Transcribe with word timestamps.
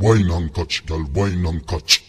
Wine 0.00 0.30
and 0.30 0.54
catch, 0.54 0.86
girl, 0.86 1.04
wine 1.12 1.44
and 1.44 1.66
catch. 1.66 2.07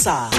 傻。 0.00 0.30